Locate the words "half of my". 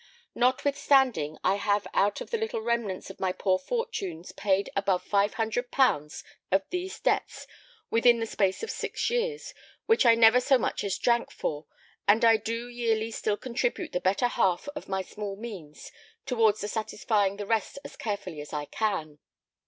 14.27-15.03